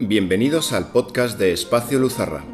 [0.00, 2.44] Bienvenidos al podcast de Espacio Luzarra.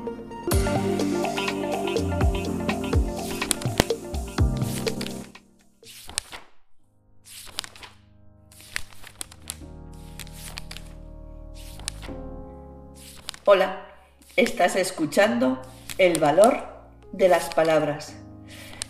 [13.44, 13.88] Hola,
[14.36, 15.60] estás escuchando
[15.98, 16.64] El valor
[17.12, 18.16] de las palabras.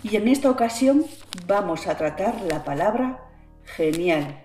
[0.05, 1.07] Y en esta ocasión
[1.48, 3.18] vamos a tratar la palabra
[3.64, 4.44] genial.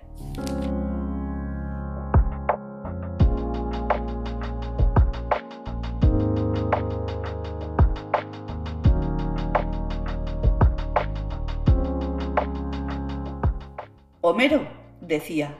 [14.21, 14.67] Homero
[14.99, 15.55] decía,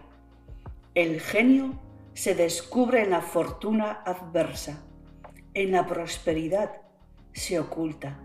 [0.93, 1.79] el genio
[2.13, 4.83] se descubre en la fortuna adversa,
[5.53, 6.69] en la prosperidad
[7.31, 8.19] se oculta.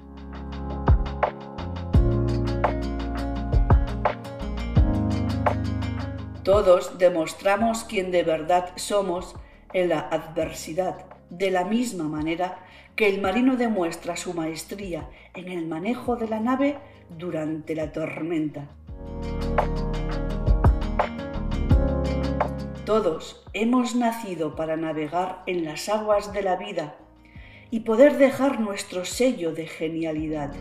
[6.42, 9.36] Todos demostramos quién de verdad somos
[9.72, 12.58] en la adversidad, de la misma manera
[12.96, 16.76] que el marino demuestra su maestría en el manejo de la nave
[17.08, 18.68] durante la tormenta.
[22.84, 26.98] Todos hemos nacido para navegar en las aguas de la vida
[27.70, 30.52] y poder dejar nuestro sello de genialidad.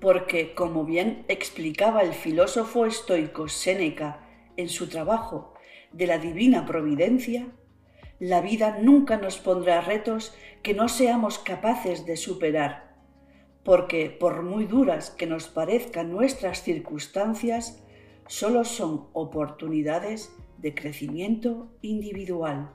[0.00, 4.20] Porque, como bien explicaba el filósofo estoico Séneca
[4.56, 5.52] en su trabajo
[5.90, 7.48] de la divina providencia,
[8.20, 12.94] la vida nunca nos pondrá retos que no seamos capaces de superar,
[13.64, 17.82] porque por muy duras que nos parezcan nuestras circunstancias,
[18.26, 22.70] solo son oportunidades de crecimiento individual.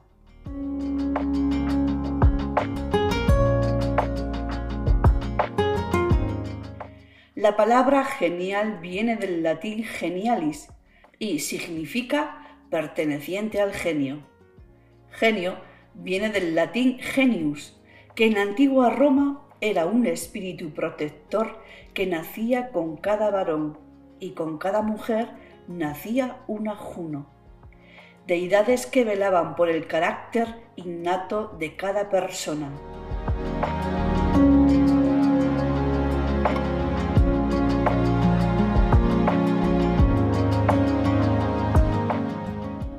[7.36, 10.70] La palabra genial viene del latín genialis
[11.18, 14.28] y significa perteneciente al genio.
[15.10, 15.58] Genio
[15.96, 17.78] viene del latín genius,
[18.16, 21.60] que en antigua Roma era un espíritu protector
[21.94, 23.91] que nacía con cada varón
[24.22, 25.28] y con cada mujer
[25.68, 27.26] nacía una Juno,
[28.28, 32.70] deidades que velaban por el carácter innato de cada persona.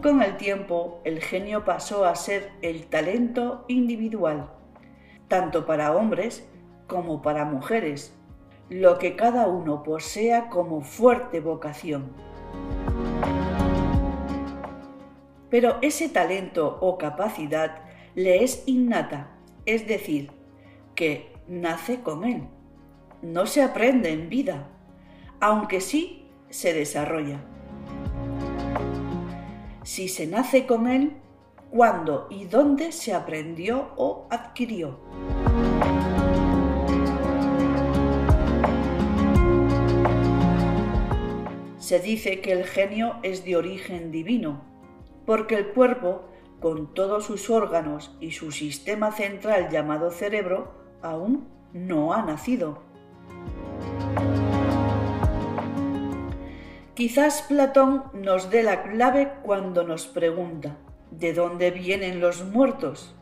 [0.03, 4.51] Con el tiempo, el genio pasó a ser el talento individual,
[5.29, 6.49] tanto para hombres
[6.89, 8.19] como para mujeres,
[8.73, 12.11] lo que cada uno posea como fuerte vocación.
[15.51, 17.83] Pero ese talento o capacidad
[18.15, 20.33] le es innata, es decir,
[20.95, 22.49] que nace con él.
[23.21, 24.69] No se aprende en vida,
[25.41, 27.45] aunque sí se desarrolla.
[29.83, 31.19] Si se nace con él,
[31.71, 34.99] ¿cuándo y dónde se aprendió o adquirió?
[41.93, 44.63] Se dice que el genio es de origen divino,
[45.27, 46.25] porque el cuerpo,
[46.59, 50.73] con todos sus órganos y su sistema central llamado cerebro,
[51.03, 52.83] aún no ha nacido.
[56.95, 60.79] Quizás Platón nos dé la clave cuando nos pregunta,
[61.11, 63.15] ¿de dónde vienen los muertos?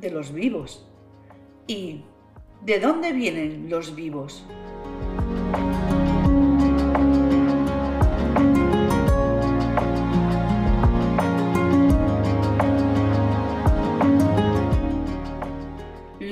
[0.00, 0.90] De los vivos.
[1.66, 2.06] ¿Y
[2.62, 4.46] de dónde vienen los vivos?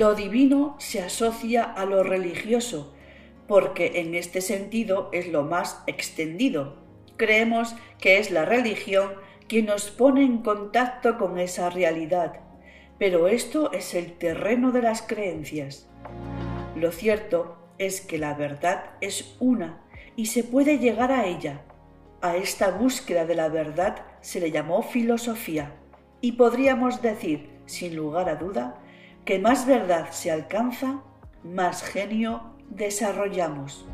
[0.05, 2.93] Lo divino se asocia a lo religioso,
[3.47, 6.75] porque en este sentido es lo más extendido.
[7.17, 9.13] Creemos que es la religión
[9.47, 12.39] quien nos pone en contacto con esa realidad,
[12.99, 15.89] pero esto es el terreno de las creencias.
[16.75, 19.81] Lo cierto es que la verdad es una
[20.15, 21.63] y se puede llegar a ella.
[22.21, 25.73] A esta búsqueda de la verdad se le llamó filosofía
[26.21, 28.83] y podríamos decir, sin lugar a duda,
[29.25, 31.01] que más verdad se alcanza,
[31.43, 33.87] más genio desarrollamos.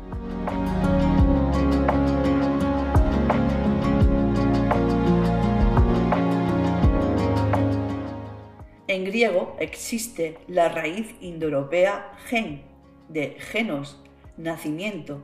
[8.86, 12.62] En griego existe la raíz indoeuropea gen,
[13.08, 14.02] de genos,
[14.36, 15.22] nacimiento,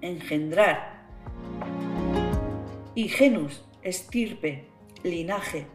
[0.00, 1.04] engendrar,
[2.94, 4.66] y genus, estirpe,
[5.02, 5.66] linaje,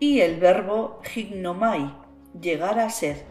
[0.00, 2.07] y el verbo gignomai,
[2.40, 3.24] llegar a ser.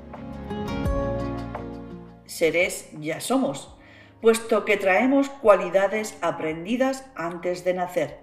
[2.25, 3.75] Seres ya somos,
[4.21, 8.19] puesto que traemos cualidades aprendidas antes de nacer.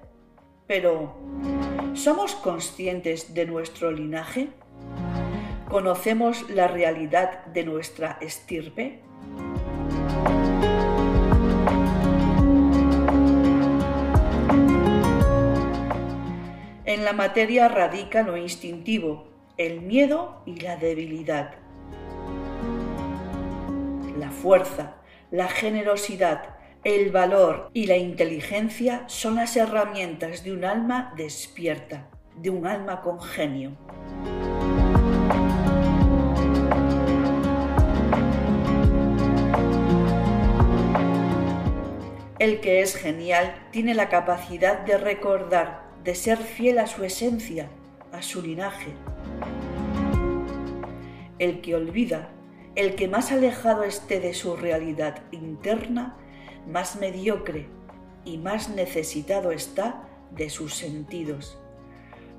[0.67, 1.15] Pero,
[1.94, 4.49] ¿Somos conscientes de nuestro linaje?
[5.69, 9.00] ¿Conocemos la realidad de nuestra estirpe?
[16.85, 21.55] En la materia radica lo instintivo, el miedo y la debilidad.
[24.19, 24.97] La fuerza,
[25.31, 32.51] la generosidad, el valor y la inteligencia son las herramientas de un alma despierta, de
[32.51, 33.77] un alma con genio.
[42.41, 47.69] El que es genial tiene la capacidad de recordar, de ser fiel a su esencia,
[48.12, 48.93] a su linaje.
[51.39, 52.31] El que olvida,
[52.77, 56.17] el que más alejado esté de su realidad interna,
[56.69, 57.67] más mediocre
[58.25, 61.59] y más necesitado está de sus sentidos,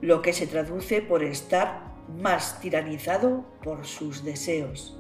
[0.02, 4.98] lo que se traduce por estar más tiranizado por sus deseos.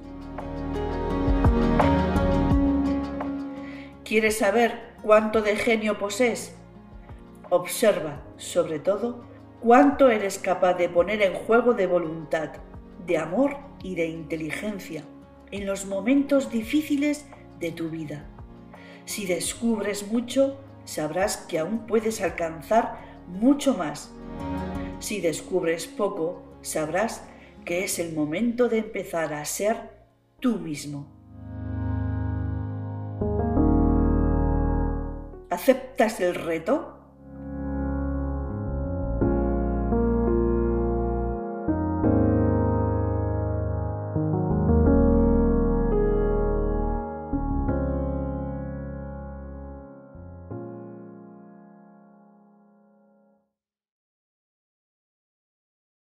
[4.04, 6.56] ¿Quieres saber cuánto de genio posees?
[7.50, 9.24] Observa, sobre todo,
[9.62, 12.52] cuánto eres capaz de poner en juego de voluntad,
[13.06, 15.04] de amor y de inteligencia
[15.52, 17.28] en los momentos difíciles
[17.60, 18.26] de tu vida.
[19.06, 22.98] Si descubres mucho, sabrás que aún puedes alcanzar
[23.28, 24.12] mucho más.
[25.00, 27.28] Si descubres poco, sabrás
[27.64, 29.78] que es el momento de empezar a ser
[30.40, 31.06] tú mismo.
[35.52, 36.95] ¿Aceptas el reto?